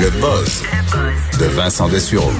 Le 0.00 0.10
buzz 0.20 0.62
de 1.38 1.44
Vincent 1.46 1.88
Dessureau. 1.88 2.30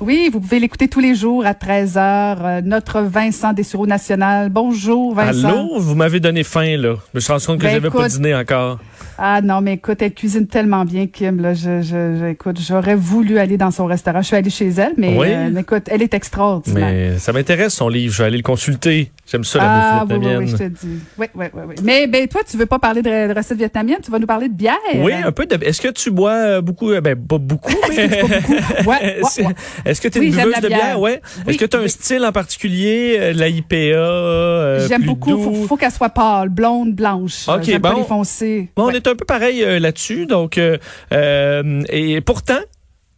Oui, 0.00 0.30
vous 0.32 0.40
pouvez 0.40 0.58
l'écouter 0.58 0.88
tous 0.88 1.00
les 1.00 1.14
jours 1.14 1.44
à 1.46 1.52
13h. 1.52 1.96
Euh, 1.98 2.60
notre 2.64 3.02
Vincent 3.02 3.52
Dessureau 3.52 3.86
national. 3.86 4.48
Bonjour, 4.48 5.14
Vincent. 5.14 5.48
Allô? 5.48 5.78
Vous 5.78 5.94
m'avez 5.94 6.18
donné 6.18 6.42
faim, 6.42 6.76
là. 6.76 6.94
Je 7.12 7.16
me 7.16 7.20
suis 7.20 7.32
rendu 7.32 7.46
compte 7.46 7.58
que 7.58 7.64
Ben, 7.64 7.72
j'avais 7.74 7.90
pas 7.90 8.08
dîné 8.08 8.34
encore. 8.34 8.78
Ah 9.18 9.40
non, 9.42 9.60
mais 9.60 9.74
écoute, 9.74 10.00
elle 10.02 10.14
cuisine 10.14 10.46
tellement 10.46 10.84
bien, 10.84 11.06
Kim. 11.06 11.40
Là, 11.40 11.54
je, 11.54 11.82
je, 11.82 12.16
je- 12.18 12.30
écoute, 12.30 12.58
j'aurais 12.66 12.96
voulu 12.96 13.38
aller 13.38 13.56
dans 13.58 13.70
son 13.70 13.84
restaurant. 13.86 14.22
Je 14.22 14.26
suis 14.28 14.36
allée 14.36 14.50
chez 14.50 14.68
elle, 14.70 14.94
mais 14.96 15.16
Oui. 15.16 15.26
euh, 15.30 15.54
écoute, 15.60 15.84
elle 15.88 16.02
est 16.02 16.14
extraordinaire. 16.14 16.88
Mais 17.12 17.18
ça 17.18 17.32
m'intéresse, 17.32 17.74
son 17.74 17.88
livre. 17.88 18.12
Je 18.12 18.22
vais 18.22 18.26
aller 18.28 18.38
le 18.38 18.42
consulter. 18.42 19.12
J'aime 19.24 19.44
ça, 19.44 19.58
la 19.60 19.64
ah 19.64 20.04
bouffe 20.04 20.10
oui, 20.10 20.16
oui, 20.16 20.20
vietnamienne. 20.20 20.38
oui, 20.40 20.48
je 20.48 20.56
te 20.56 20.86
dis. 20.86 20.98
Oui, 21.16 21.26
oui, 21.36 21.46
oui, 21.54 21.62
oui. 21.68 21.74
Mais 21.84 22.06
ben 22.08 22.26
toi, 22.26 22.40
tu 22.48 22.56
veux 22.56 22.66
pas 22.66 22.80
parler 22.80 23.02
de, 23.02 23.28
de 23.32 23.34
recettes 23.34 23.56
vietnamiennes, 23.56 24.00
tu 24.04 24.10
vas 24.10 24.18
nous 24.18 24.26
parler 24.26 24.48
de 24.48 24.52
bière. 24.54 24.76
Oui, 24.96 25.12
un 25.12 25.30
peu 25.30 25.46
de... 25.46 25.64
Est-ce 25.64 25.80
que 25.80 25.88
tu 25.88 26.10
bois 26.10 26.32
euh, 26.32 26.60
beaucoup? 26.60 26.90
euh, 26.90 27.00
Ben, 27.00 27.16
pas 27.16 27.38
beaucoup, 27.38 27.72
mais... 27.88 28.08
Ouais, 28.24 28.86
ouais, 28.86 29.02
Est-ce 29.20 29.40
ouais. 29.42 29.54
est-ce 29.84 30.00
que 30.00 30.08
tu 30.08 30.18
es 30.18 30.20
Oui, 30.22 30.26
une 30.26 30.32
buveuse 30.34 30.60
de 30.60 30.66
bière? 30.66 30.78
bière. 30.80 31.00
Ouais. 31.00 31.20
Oui, 31.46 31.54
Est-ce 31.54 31.58
que 31.58 31.64
tu 31.66 31.76
as 31.76 31.80
un 31.80 31.88
style 31.88 32.24
en 32.26 32.32
particulier? 32.32 33.16
euh, 33.20 33.32
La 33.32 33.48
IPA? 33.48 33.76
euh, 33.76 34.88
J'aime 34.88 35.04
beaucoup. 35.04 35.30
doux? 35.30 35.42
Faut, 35.42 35.66
faut 35.68 35.76
qu'elle 35.76 35.92
soit 35.92 36.10
pâle, 36.10 36.48
blonde, 36.48 36.92
blanche. 36.94 37.48
Ok, 37.48 37.62
J'aime 37.62 37.80
pas 37.80 37.92
bon. 37.92 37.98
les 38.00 38.04
foncés. 38.04 38.70
Bon, 38.76 38.86
Ouais. 38.86 38.92
On 38.92 38.96
est 38.96 39.06
un 39.06 39.14
peu 39.14 39.24
pareil 39.24 39.62
euh, 39.62 39.78
là-dessus. 39.78 40.26
Donc, 40.26 40.58
euh, 40.58 40.76
euh, 41.12 41.82
et 41.88 42.20
pourtant, 42.22 42.58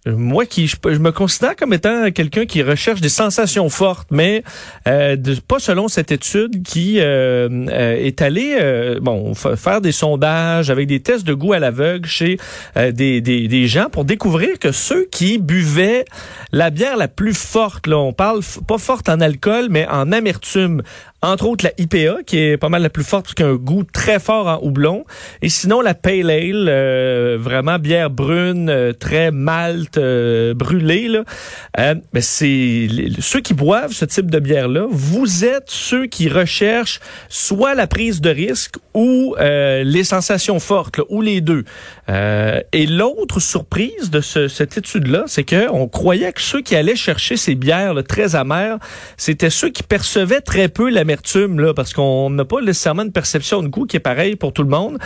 moi 0.06 0.44
qui 0.44 0.66
je, 0.66 0.76
je 0.84 0.98
me 0.98 1.12
considère 1.12 1.56
comme 1.56 1.72
étant 1.72 2.10
quelqu'un 2.10 2.44
qui 2.46 2.62
recherche 2.62 3.00
des 3.00 3.08
sensations 3.08 3.68
fortes, 3.70 4.08
mais 4.10 4.42
euh, 4.86 5.16
de- 5.16 5.36
pas 5.40 5.58
selon 5.58 5.88
cette 5.88 6.12
étude 6.12 6.62
qui 6.62 7.00
euh, 7.00 7.48
euh, 7.70 7.96
est 7.96 8.20
allée 8.20 8.56
euh, 8.60 8.98
bon 9.00 9.34
fa- 9.34 9.56
faire 9.56 9.80
des 9.80 9.92
sondages 9.92 10.68
avec 10.70 10.86
des 10.88 11.00
tests 11.00 11.26
de 11.26 11.32
goût 11.34 11.54
à 11.54 11.58
l'aveugle 11.58 12.06
chez 12.06 12.36
euh, 12.76 12.92
des, 12.92 13.20
des, 13.20 13.48
des 13.48 13.66
gens 13.66 13.88
pour 13.90 14.04
découvrir 14.04 14.58
que 14.58 14.72
ceux 14.72 15.06
qui 15.10 15.38
buvaient 15.38 16.04
la 16.52 16.70
bière 16.70 16.96
la 16.96 17.08
plus 17.08 17.34
forte, 17.34 17.86
là, 17.86 17.98
on 17.98 18.12
parle 18.12 18.40
pas 18.68 18.78
forte 18.78 19.08
en 19.08 19.20
alcool, 19.20 19.66
mais 19.70 19.86
en 19.88 20.12
amertume, 20.12 20.82
entre 21.22 21.46
autres 21.46 21.64
la 21.64 21.72
IPA, 21.78 22.22
qui 22.26 22.38
est 22.38 22.56
pas 22.56 22.68
mal 22.68 22.82
la 22.82 22.90
plus 22.90 23.02
forte, 23.02 23.34
qu'elle 23.34 23.46
a 23.46 23.56
goût 23.56 23.82
très 23.84 24.20
fort 24.20 24.46
en 24.46 24.58
houblon. 24.62 25.04
Et 25.42 25.48
sinon, 25.48 25.80
la 25.80 25.94
Pale 25.94 26.30
Ale, 26.30 26.66
euh, 26.68 27.36
vraiment 27.40 27.78
bière 27.78 28.10
brune, 28.10 28.68
euh, 28.68 28.92
très 28.92 29.30
malte, 29.30 29.93
euh, 29.98 30.54
brûlée. 30.54 31.08
Là. 31.08 31.24
Euh, 31.78 31.94
ben 32.12 32.22
c'est 32.22 32.88
ceux 33.20 33.40
qui 33.40 33.54
boivent 33.54 33.92
ce 33.92 34.04
type 34.04 34.30
de 34.30 34.38
bière-là, 34.38 34.86
vous 34.90 35.44
êtes 35.44 35.68
ceux 35.70 36.06
qui 36.06 36.28
recherchent 36.28 37.00
soit 37.28 37.74
la 37.74 37.86
prise 37.86 38.20
de 38.20 38.30
risque 38.30 38.76
ou 38.94 39.34
euh, 39.38 39.82
les 39.84 40.04
sensations 40.04 40.60
fortes, 40.60 40.98
là, 40.98 41.04
ou 41.08 41.20
les 41.20 41.40
deux. 41.40 41.64
Euh, 42.08 42.60
et 42.72 42.86
l'autre 42.86 43.40
surprise 43.40 44.10
de 44.10 44.20
ce- 44.20 44.48
cette 44.48 44.76
étude-là, 44.78 45.24
c'est 45.26 45.44
que 45.44 45.68
on 45.70 45.88
croyait 45.88 46.32
que 46.32 46.40
ceux 46.40 46.60
qui 46.60 46.76
allaient 46.76 46.96
chercher 46.96 47.36
ces 47.36 47.54
bières 47.54 47.94
là, 47.94 48.02
très 48.02 48.36
amères, 48.36 48.78
c'était 49.16 49.50
ceux 49.50 49.70
qui 49.70 49.82
percevaient 49.82 50.40
très 50.40 50.68
peu 50.68 50.90
l'amertume, 50.90 51.58
là, 51.60 51.74
parce 51.74 51.92
qu'on 51.92 52.30
n'a 52.30 52.44
pas 52.44 52.60
nécessairement 52.60 53.02
une 53.02 53.12
perception 53.12 53.62
de 53.62 53.68
goût 53.68 53.86
qui 53.86 53.96
est 53.96 54.00
pareille 54.00 54.36
pour 54.36 54.52
tout 54.52 54.62
le 54.62 54.68
monde. 54.68 54.98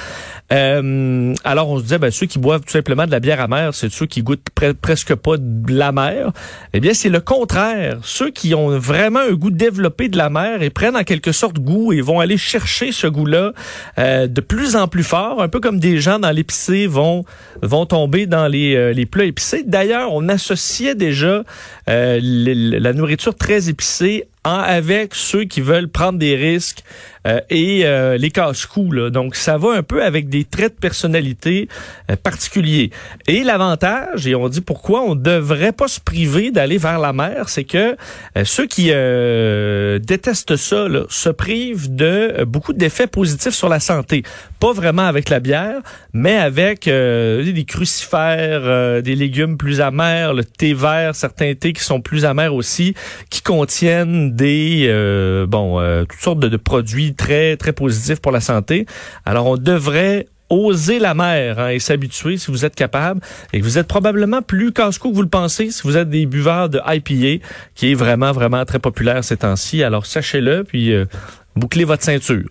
Euh, 0.52 1.34
alors 1.44 1.70
on 1.70 1.78
se 1.78 1.82
disait, 1.84 1.98
ben, 1.98 2.10
ceux 2.10 2.26
qui 2.26 2.38
boivent 2.38 2.62
tout 2.62 2.72
simplement 2.72 3.06
de 3.06 3.10
la 3.10 3.20
bière 3.20 3.40
amère, 3.40 3.74
c'est 3.74 3.90
ceux 3.90 4.06
qui 4.06 4.22
goûtent 4.22 4.48
presque 4.80 5.14
pas 5.14 5.36
de 5.38 5.72
la 5.72 5.92
mer. 5.92 6.32
Eh 6.72 6.80
bien, 6.80 6.94
c'est 6.94 7.08
le 7.08 7.20
contraire. 7.20 7.98
Ceux 8.02 8.30
qui 8.30 8.54
ont 8.54 8.78
vraiment 8.78 9.20
un 9.20 9.32
goût 9.32 9.50
développé 9.50 10.08
de 10.08 10.16
la 10.16 10.30
mer 10.30 10.62
et 10.62 10.70
prennent 10.70 10.96
en 10.96 11.04
quelque 11.04 11.32
sorte 11.32 11.58
goût 11.58 11.92
et 11.92 12.00
vont 12.00 12.20
aller 12.20 12.36
chercher 12.36 12.92
ce 12.92 13.06
goût-là 13.06 13.52
euh, 13.98 14.26
de 14.26 14.40
plus 14.40 14.76
en 14.76 14.88
plus 14.88 15.04
fort, 15.04 15.42
un 15.42 15.48
peu 15.48 15.60
comme 15.60 15.78
des 15.78 15.98
gens 15.98 16.18
dans 16.18 16.30
l'épicé 16.30 16.86
vont 16.86 17.24
tomber 17.86 18.26
dans 18.26 18.46
les, 18.46 18.74
euh, 18.74 18.92
les 18.92 19.06
plats 19.06 19.24
épicés. 19.24 19.62
D'ailleurs, 19.64 20.12
on 20.12 20.28
associait 20.28 20.94
déjà 20.94 21.44
euh, 21.88 22.20
la 22.22 22.92
nourriture 22.92 23.34
très 23.34 23.68
épicée 23.68 24.28
avec 24.54 25.14
ceux 25.14 25.44
qui 25.44 25.60
veulent 25.60 25.88
prendre 25.88 26.18
des 26.18 26.36
risques 26.36 26.82
euh, 27.28 27.40
et 27.50 27.84
euh, 27.84 28.16
les 28.16 28.30
casse-coups. 28.30 28.94
là. 28.94 29.10
Donc, 29.10 29.34
ça 29.34 29.58
va 29.58 29.72
un 29.72 29.82
peu 29.82 30.02
avec 30.02 30.28
des 30.28 30.44
traits 30.44 30.76
de 30.76 30.80
personnalité 30.80 31.68
euh, 32.10 32.16
particuliers. 32.16 32.90
Et 33.26 33.42
l'avantage, 33.42 34.26
et 34.26 34.34
on 34.34 34.48
dit 34.48 34.60
pourquoi 34.60 35.02
on 35.02 35.14
devrait 35.14 35.72
pas 35.72 35.88
se 35.88 36.00
priver 36.00 36.50
d'aller 36.50 36.78
vers 36.78 36.98
la 36.98 37.12
mer, 37.12 37.48
c'est 37.48 37.64
que 37.64 37.96
ceux 38.44 38.66
qui 38.66 38.86
détestent 38.86 40.56
ça 40.56 40.88
là, 40.88 41.04
se 41.08 41.28
privent 41.28 41.94
de 41.94 42.44
beaucoup 42.44 42.72
d'effets 42.72 43.06
positifs 43.06 43.54
sur 43.54 43.68
la 43.68 43.80
santé. 43.80 44.22
Pas 44.60 44.72
vraiment 44.72 45.06
avec 45.06 45.28
la 45.28 45.40
bière, 45.40 45.80
mais 46.12 46.36
avec 46.36 46.84
des 46.84 47.64
crucifères, 47.66 49.02
des 49.02 49.14
légumes 49.14 49.56
plus 49.56 49.80
amers, 49.80 50.34
le 50.34 50.44
thé 50.44 50.74
vert, 50.74 51.14
certains 51.14 51.54
thés 51.54 51.72
qui 51.72 51.82
sont 51.82 52.00
plus 52.00 52.24
amers 52.24 52.54
aussi, 52.54 52.94
qui 53.30 53.42
contiennent 53.42 54.34
des 54.38 54.86
euh, 54.88 55.46
bon 55.46 55.80
euh, 55.80 56.04
toutes 56.04 56.20
sortes 56.20 56.38
de, 56.38 56.48
de 56.48 56.56
produits 56.56 57.14
très 57.14 57.56
très 57.56 57.72
positifs 57.72 58.20
pour 58.20 58.32
la 58.32 58.40
santé. 58.40 58.86
Alors 59.26 59.46
on 59.46 59.56
devrait 59.56 60.26
oser 60.48 60.98
la 60.98 61.12
mer 61.12 61.58
hein, 61.58 61.68
et 61.68 61.78
s'habituer 61.78 62.38
si 62.38 62.50
vous 62.50 62.64
êtes 62.64 62.74
capable 62.74 63.20
et 63.52 63.60
vous 63.60 63.76
êtes 63.76 63.86
probablement 63.86 64.40
plus 64.40 64.72
casse-cou 64.72 65.10
que 65.10 65.14
vous 65.14 65.22
le 65.22 65.28
pensez 65.28 65.70
si 65.70 65.82
vous 65.82 65.96
êtes 65.96 66.08
des 66.08 66.24
buveurs 66.24 66.70
de 66.70 66.80
IPA 66.86 67.44
qui 67.74 67.90
est 67.90 67.94
vraiment 67.94 68.32
vraiment 68.32 68.64
très 68.64 68.78
populaire 68.78 69.22
ces 69.24 69.36
temps-ci. 69.36 69.82
Alors 69.82 70.06
sachez-le 70.06 70.64
puis 70.64 70.92
euh, 70.92 71.04
bouclez 71.56 71.84
votre 71.84 72.02
ceinture. 72.02 72.48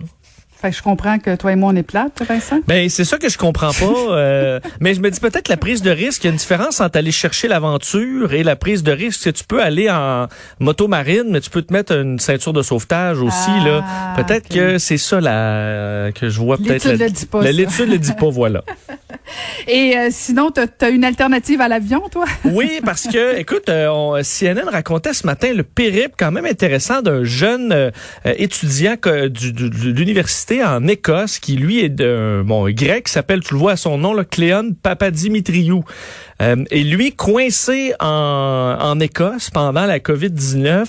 Fait 0.59 0.71
que 0.71 0.75
je 0.77 0.81
comprends 0.81 1.19
que 1.19 1.35
toi 1.35 1.51
et 1.51 1.55
moi, 1.55 1.71
on 1.71 1.75
est 1.75 1.83
plates, 1.83 2.23
Vincent. 2.27 2.59
Ben 2.67 2.89
c'est 2.89 3.03
ça 3.05 3.17
que 3.17 3.29
je 3.29 3.37
comprends 3.37 3.71
pas. 3.71 4.11
euh, 4.11 4.59
mais 4.81 4.95
je 4.95 5.01
me 5.01 5.11
dis 5.11 5.19
peut-être 5.19 5.49
la 5.49 5.57
prise 5.57 5.83
de 5.83 5.91
risque. 5.91 6.23
Il 6.23 6.27
y 6.27 6.29
a 6.29 6.31
une 6.31 6.37
différence 6.37 6.81
entre 6.81 6.97
aller 6.97 7.11
chercher 7.11 7.47
l'aventure 7.47 8.33
et 8.33 8.43
la 8.43 8.55
prise 8.55 8.81
de 8.81 8.91
risque. 8.91 9.19
C'est 9.23 9.33
que 9.33 9.37
tu 9.37 9.43
peux 9.43 9.61
aller 9.61 9.89
en 9.89 10.27
moto 10.59 10.87
marine, 10.87 11.25
mais 11.29 11.41
tu 11.41 11.51
peux 11.51 11.61
te 11.61 11.71
mettre 11.71 11.93
une 11.93 12.17
ceinture 12.19 12.53
de 12.53 12.63
sauvetage 12.63 13.19
aussi. 13.21 13.49
Ah, 13.49 13.65
là. 13.65 14.13
Peut-être 14.15 14.47
ok. 14.49 14.57
que 14.57 14.77
c'est 14.79 14.97
ça 14.97 15.21
la, 15.21 16.11
que 16.13 16.29
je 16.29 16.39
vois 16.39 16.57
peut-être. 16.57 16.85
L'étude 16.85 17.01
le 17.01 17.09
dit 17.11 17.25
pas. 17.27 17.41
L'étude 17.43 17.89
le 17.89 17.97
dit 17.99 18.13
pas. 18.13 18.29
Voilà. 18.29 18.63
Et 19.67 19.97
euh, 19.97 20.07
sinon, 20.11 20.51
t'as 20.51 20.65
as 20.81 20.89
une 20.89 21.03
alternative 21.03 21.61
à 21.61 21.67
l'avion, 21.67 22.03
toi? 22.11 22.25
Oui, 22.45 22.79
parce 22.83 23.07
que, 23.07 23.37
écoute, 23.37 23.69
euh, 23.69 24.21
CNN 24.23 24.69
racontait 24.69 25.13
ce 25.13 25.25
matin 25.25 25.53
le 25.53 25.63
périple 25.63 26.15
quand 26.17 26.31
même 26.31 26.45
intéressant 26.45 27.01
d'un 27.01 27.23
jeune 27.23 27.71
euh, 27.71 27.91
euh, 28.25 28.33
étudiant 28.37 28.95
que- 28.97 29.27
du- 29.27 29.53
du- 29.53 29.69
de 29.69 29.91
l'université 29.91 30.63
en 30.63 30.87
Écosse 30.87 31.39
qui, 31.39 31.55
lui, 31.55 31.79
est 31.83 31.89
d'un 31.89 32.43
bon, 32.43 32.65
un 32.67 32.71
grec, 32.71 33.07
s'appelle, 33.07 33.41
tu 33.41 33.53
le 33.53 33.59
vois 33.59 33.73
à 33.73 33.77
son 33.77 33.97
nom, 33.97 34.13
là, 34.13 34.23
Cléon 34.23 34.71
Papadimitriou. 34.81 35.83
Euh, 36.41 36.55
et 36.69 36.83
lui, 36.83 37.13
coincé 37.13 37.93
en, 37.99 38.77
en 38.79 38.99
Écosse 38.99 39.49
pendant 39.49 39.85
la 39.85 39.99
COVID-19, 39.99 40.85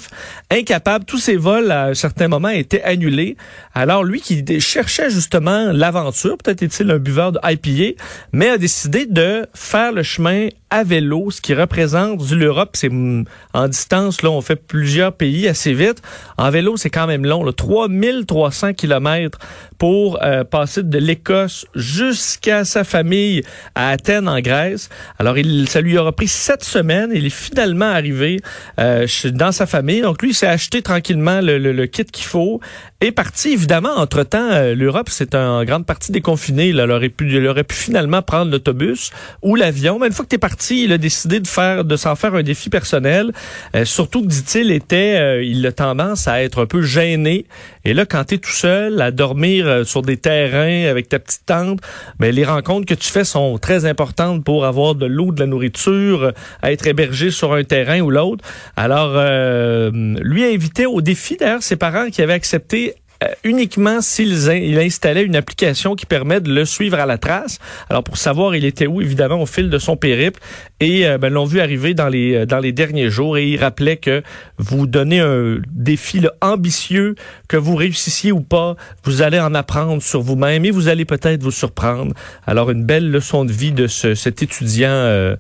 incapable, 0.50 1.04
tous 1.06 1.18
ses 1.18 1.36
vols 1.36 1.70
à 1.70 1.86
un 1.86 1.94
certain 1.94 2.28
moment 2.28 2.48
étaient 2.50 2.82
annulés. 2.82 3.36
Alors 3.74 4.04
lui 4.04 4.20
qui 4.20 4.44
cherchait 4.60 5.08
justement 5.10 5.72
l'aventure, 5.72 6.36
peut-être 6.36 6.62
est-il 6.62 6.90
un 6.90 6.98
buveur 6.98 7.32
de 7.32 7.38
IPA, 7.42 8.00
mais 8.38 8.50
a 8.50 8.56
décidé 8.56 9.04
de 9.04 9.48
faire 9.52 9.90
le 9.90 10.04
chemin 10.04 10.46
à 10.70 10.84
vélo, 10.84 11.30
ce 11.30 11.40
qui 11.40 11.54
représente 11.54 12.30
l'Europe, 12.30 12.70
c'est 12.74 12.88
mm, 12.90 13.24
en 13.54 13.68
distance, 13.68 14.22
là, 14.22 14.30
on 14.30 14.40
fait 14.42 14.56
plusieurs 14.56 15.12
pays 15.14 15.48
assez 15.48 15.72
vite. 15.72 16.02
En 16.36 16.50
vélo, 16.50 16.76
c'est 16.76 16.90
quand 16.90 17.06
même 17.06 17.24
long, 17.24 17.42
là, 17.42 17.52
3300 17.52 18.74
kilomètres 18.74 19.38
pour 19.78 20.18
euh, 20.22 20.44
passer 20.44 20.82
de 20.82 20.98
l'Écosse 20.98 21.66
jusqu'à 21.74 22.64
sa 22.64 22.84
famille 22.84 23.42
à 23.74 23.90
Athènes, 23.90 24.28
en 24.28 24.40
Grèce. 24.40 24.88
Alors, 25.18 25.38
il, 25.38 25.68
ça 25.68 25.80
lui 25.80 25.96
aura 25.96 26.12
pris 26.12 26.28
sept 26.28 26.64
semaines. 26.64 27.10
Il 27.14 27.24
est 27.26 27.30
finalement 27.30 27.86
arrivé 27.86 28.40
euh, 28.78 29.06
dans 29.32 29.52
sa 29.52 29.66
famille. 29.66 30.00
Donc, 30.02 30.20
lui, 30.22 30.30
il 30.30 30.34
s'est 30.34 30.46
acheté 30.46 30.82
tranquillement 30.82 31.40
le, 31.40 31.58
le- 31.58 31.72
le 31.72 31.86
kit 31.86 32.04
qu'il 32.04 32.24
faut. 32.26 32.60
Est 33.00 33.12
parti, 33.12 33.50
évidemment, 33.52 33.94
entre-temps, 33.96 34.50
euh, 34.50 34.74
l'Europe, 34.74 35.08
c'est 35.10 35.34
en 35.36 35.64
grande 35.64 35.86
partie 35.86 36.10
déconfiné. 36.12 36.72
Là, 36.72 36.84
il, 36.84 36.90
aurait 36.90 37.08
pu, 37.08 37.30
il 37.30 37.46
aurait 37.46 37.62
pu 37.64 37.76
finalement 37.76 38.20
prendre 38.22 38.50
l'autobus 38.50 39.10
ou 39.42 39.54
l'avion. 39.54 39.98
Mais 40.00 40.08
une 40.08 40.12
fois 40.12 40.24
que 40.24 40.30
tu 40.30 40.34
es 40.34 40.38
parti, 40.38 40.57
il 40.70 40.92
a 40.92 40.98
décidé 40.98 41.40
de 41.40 41.46
faire 41.46 41.84
de 41.84 41.96
s'en 41.96 42.16
faire 42.16 42.34
un 42.34 42.42
défi 42.42 42.70
personnel. 42.70 43.32
Euh, 43.74 43.84
surtout 43.84 44.24
dit-il, 44.24 44.70
était, 44.70 45.16
euh, 45.18 45.42
il 45.42 45.66
a 45.66 45.72
tendance 45.72 46.28
à 46.28 46.42
être 46.42 46.62
un 46.62 46.66
peu 46.66 46.82
gêné. 46.82 47.46
Et 47.84 47.94
là, 47.94 48.06
quand 48.06 48.24
tu 48.24 48.34
es 48.34 48.38
tout 48.38 48.50
seul, 48.50 49.00
à 49.00 49.10
dormir 49.10 49.66
euh, 49.66 49.84
sur 49.84 50.02
des 50.02 50.16
terrains 50.16 50.88
avec 50.88 51.08
ta 51.08 51.18
petite 51.18 51.46
tente, 51.46 51.80
ben, 52.18 52.34
les 52.34 52.44
rencontres 52.44 52.86
que 52.86 52.94
tu 52.94 53.08
fais 53.08 53.24
sont 53.24 53.58
très 53.58 53.84
importantes 53.84 54.44
pour 54.44 54.64
avoir 54.64 54.94
de 54.94 55.06
l'eau, 55.06 55.32
de 55.32 55.40
la 55.40 55.46
nourriture, 55.46 56.32
à 56.62 56.72
être 56.72 56.86
hébergé 56.86 57.30
sur 57.30 57.52
un 57.54 57.64
terrain 57.64 58.00
ou 58.00 58.10
l'autre. 58.10 58.44
Alors, 58.76 59.12
lui 59.12 60.44
a 60.44 60.48
invité 60.48 60.86
au 60.86 61.00
défi, 61.00 61.36
d'ailleurs, 61.36 61.62
ses 61.62 61.76
parents 61.76 62.08
qui 62.10 62.22
avaient 62.22 62.32
accepté 62.32 62.94
euh, 63.24 63.26
uniquement 63.42 64.00
s'il 64.00 64.32
il 64.48 64.78
installait 64.78 65.24
une 65.24 65.34
application 65.34 65.96
qui 65.96 66.06
permet 66.06 66.40
de 66.40 66.52
le 66.52 66.64
suivre 66.64 67.00
à 67.00 67.06
la 67.06 67.18
trace. 67.18 67.58
Alors 67.90 68.04
pour 68.04 68.16
savoir 68.16 68.54
il 68.54 68.64
était 68.64 68.86
où 68.86 69.00
évidemment 69.00 69.42
au 69.42 69.46
fil 69.46 69.70
de 69.70 69.78
son 69.78 69.96
périple 69.96 70.38
et 70.78 71.04
euh, 71.04 71.18
ben, 71.18 71.32
l'ont 71.32 71.44
vu 71.44 71.58
arriver 71.58 71.94
dans 71.94 72.08
les 72.08 72.36
euh, 72.36 72.46
dans 72.46 72.60
les 72.60 72.70
derniers 72.70 73.10
jours 73.10 73.36
et 73.36 73.48
il 73.48 73.56
rappelait 73.56 73.96
que 73.96 74.22
vous 74.58 74.86
donnez 74.86 75.18
un 75.18 75.56
défi 75.72 76.24
ambitieux 76.40 77.16
que 77.48 77.56
vous 77.56 77.74
réussissiez 77.74 78.30
ou 78.30 78.40
pas, 78.40 78.76
vous 79.02 79.20
allez 79.20 79.40
en 79.40 79.52
apprendre 79.52 80.00
sur 80.00 80.20
vous-même 80.20 80.64
et 80.64 80.70
vous 80.70 80.86
allez 80.86 81.04
peut-être 81.04 81.42
vous 81.42 81.50
surprendre. 81.50 82.14
Alors 82.46 82.70
une 82.70 82.84
belle 82.84 83.10
leçon 83.10 83.44
de 83.44 83.50
vie 83.50 83.72
de 83.72 83.88
ce, 83.88 84.14
cet 84.14 84.44
étudiant 84.44 85.36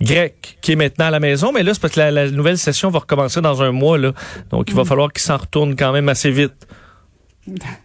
grec 0.00 0.58
qui 0.60 0.72
est 0.72 0.76
maintenant 0.76 1.06
à 1.06 1.10
la 1.10 1.20
maison, 1.20 1.52
mais 1.52 1.62
là, 1.62 1.72
c'est 1.74 1.80
parce 1.80 1.94
que 1.94 2.00
la, 2.00 2.30
nouvelle 2.30 2.58
session 2.58 2.90
va 2.90 3.00
recommencer 3.00 3.40
dans 3.40 3.62
un 3.62 3.70
mois, 3.70 3.98
là. 3.98 4.12
Donc, 4.50 4.68
il 4.68 4.74
va 4.74 4.82
mm. 4.82 4.86
falloir 4.86 5.12
qu'il 5.12 5.22
s'en 5.22 5.36
retourne 5.36 5.76
quand 5.76 5.92
même 5.92 6.08
assez 6.08 6.30
vite. 6.30 6.66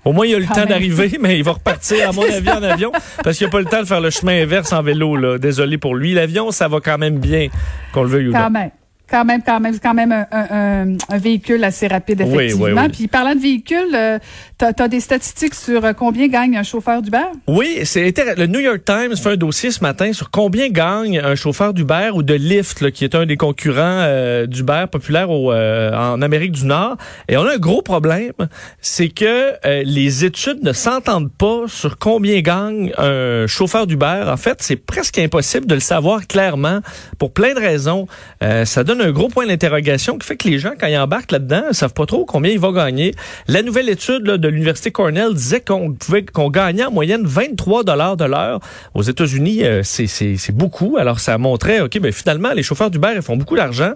Au 0.05 0.13
moins, 0.13 0.25
il 0.25 0.35
a 0.35 0.39
le 0.39 0.45
temps 0.45 0.65
d'arriver, 0.65 1.17
mais 1.19 1.37
il 1.37 1.43
va 1.43 1.53
repartir, 1.53 2.09
à 2.09 2.11
mon 2.13 2.23
avis, 2.23 2.49
en 2.49 2.61
avion, 2.61 2.91
parce 3.23 3.37
qu'il 3.37 3.47
n'a 3.47 3.51
pas 3.51 3.59
le 3.59 3.65
temps 3.65 3.81
de 3.81 3.87
faire 3.87 4.01
le 4.01 4.09
chemin 4.09 4.43
inverse 4.43 4.71
en 4.71 4.83
vélo, 4.83 5.15
là. 5.15 5.37
Désolé 5.37 5.77
pour 5.77 5.95
lui. 5.95 6.13
L'avion, 6.13 6.51
ça 6.51 6.67
va 6.67 6.79
quand 6.79 6.97
même 6.97 7.17
bien, 7.17 7.47
qu'on 7.91 8.03
le 8.03 8.09
veuille 8.09 8.27
ou 8.27 8.33
non. 8.33 8.39
Quand 8.39 8.51
même, 8.51 8.69
quand 9.09 9.25
même, 9.25 9.41
quand 9.43 9.93
même 9.93 10.11
un, 10.11 10.27
un, 10.31 10.97
un 11.09 11.17
véhicule 11.17 11.63
assez 11.63 11.87
rapide, 11.87 12.21
effectivement. 12.21 12.65
Oui, 12.65 12.71
oui, 12.75 12.89
Puis 12.89 13.07
parlant 13.07 13.35
de 13.35 13.39
véhicule, 13.39 13.93
euh, 13.93 14.19
tu 14.59 14.65
as, 14.65 14.87
des 14.87 14.99
statistiques 14.99 15.55
sur 15.55 15.85
euh, 15.85 15.93
combien 15.93 16.27
gagne 16.27 16.57
un 16.57 16.63
chauffeur 16.63 17.01
d'Uber? 17.01 17.25
Oui, 17.47 17.81
c'est 17.83 18.13
le 18.37 18.47
New 18.47 18.59
York 18.59 18.81
Times 18.85 19.15
fait 19.15 19.31
un 19.31 19.37
dossier 19.37 19.71
ce 19.71 19.81
matin 19.81 20.11
sur 20.13 20.31
combien 20.31 20.69
gagne 20.69 21.19
un 21.19 21.35
chauffeur 21.35 21.73
d'Uber 21.73 22.09
ou 22.13 22.23
de 22.23 22.33
Lyft, 22.33 22.81
là, 22.81 22.91
qui 22.91 23.03
est 23.03 23.15
un 23.15 23.25
des 23.25 23.37
concurrents 23.37 23.77
euh, 23.81 24.45
d'Uber 24.45 24.85
populaire 24.91 25.29
au, 25.29 25.51
euh, 25.51 25.93
en 25.93 26.21
Amérique 26.21 26.51
du 26.51 26.65
Nord. 26.65 26.97
Et 27.29 27.37
on 27.37 27.45
a 27.45 27.53
un 27.53 27.57
gros 27.57 27.81
problème, 27.81 28.33
c'est 28.81 29.09
que 29.09 29.53
les 29.83 30.25
études 30.25 30.63
ne 30.63 30.73
s'entendent 30.73 31.31
pas 31.31 31.63
sur 31.67 31.97
combien 31.97 32.39
gagne 32.41 32.91
un 32.97 33.47
chauffeur 33.47 33.87
d'Uber. 33.87 34.23
En 34.27 34.37
fait, 34.37 34.57
c'est 34.61 34.75
presque 34.75 35.19
impossible 35.19 35.65
de 35.65 35.75
le 35.75 35.79
savoir 35.81 36.27
clairement 36.27 36.79
pour 37.17 37.31
plein 37.31 37.53
de 37.53 37.59
raisons. 37.59 38.07
ça 38.41 38.83
donne 38.83 38.96
un 39.01 39.11
gros 39.11 39.27
point 39.27 39.45
d'interrogation 39.45 40.17
qui 40.17 40.27
fait 40.27 40.37
que 40.37 40.47
les 40.47 40.59
gens, 40.59 40.73
quand 40.79 40.87
ils 40.87 40.97
embarquent 40.97 41.31
là-dedans, 41.31 41.63
savent 41.71 41.93
pas 41.93 42.05
trop 42.05 42.25
combien 42.25 42.51
ils 42.51 42.59
vont 42.59 42.71
gagner. 42.71 43.13
La 43.47 43.61
nouvelle 43.61 43.89
étude 43.89 44.23
de 44.23 44.47
l'Université 44.47 44.91
Cornell 44.91 45.33
disait 45.33 45.61
qu'on 45.61 45.93
pouvait 45.93 46.25
qu'on 46.25 46.49
gagnait 46.49 46.85
en 46.85 46.91
moyenne 46.91 47.23
23 47.25 47.83
dollars 47.83 48.17
de 48.17 48.25
l'heure. 48.25 48.59
Aux 48.93 49.03
États-Unis, 49.03 49.63
euh, 49.63 49.81
c'est 49.83 50.55
beaucoup. 50.55 50.97
Alors, 50.97 51.19
ça 51.19 51.37
montrait, 51.37 51.81
OK, 51.81 51.99
ben 51.99 52.11
finalement, 52.11 52.53
les 52.53 52.63
chauffeurs 52.63 52.91
d'Uber, 52.91 53.13
ils 53.15 53.21
font 53.21 53.37
beaucoup 53.37 53.55
d'argent. 53.55 53.93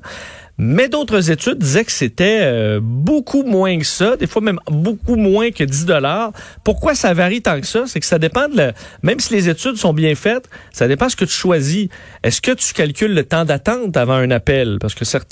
Mais 0.57 0.89
d'autres 0.89 1.31
études 1.31 1.57
disaient 1.57 1.85
que 1.85 1.91
c'était 1.91 2.39
euh, 2.41 2.79
beaucoup 2.81 3.43
moins 3.43 3.79
que 3.79 3.85
ça, 3.85 4.15
des 4.17 4.27
fois 4.27 4.41
même 4.41 4.59
beaucoup 4.67 5.15
moins 5.15 5.51
que 5.51 5.63
10 5.63 5.85
dollars. 5.85 6.31
Pourquoi 6.63 6.93
ça 6.93 7.13
varie 7.13 7.41
tant 7.41 7.59
que 7.59 7.67
ça? 7.67 7.83
C'est 7.87 7.99
que 7.99 8.05
ça 8.05 8.19
dépend 8.19 8.47
de 8.47 8.57
la... 8.57 8.73
Même 9.01 9.19
si 9.19 9.33
les 9.33 9.49
études 9.49 9.77
sont 9.77 9.93
bien 9.93 10.13
faites, 10.15 10.49
ça 10.71 10.87
dépend 10.87 11.07
de 11.07 11.11
ce 11.11 11.15
que 11.15 11.25
tu 11.25 11.33
choisis. 11.33 11.87
Est-ce 12.23 12.41
que 12.41 12.51
tu 12.51 12.73
calcules 12.73 13.13
le 13.13 13.23
temps 13.23 13.45
d'attente 13.45 13.97
avant 13.97 14.13
un 14.13 14.29
appel? 14.29 14.77
Parce 14.79 14.93
que 14.93 15.05
certaines 15.05 15.31